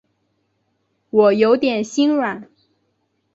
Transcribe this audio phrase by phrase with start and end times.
[1.11, 2.49] 我有点心软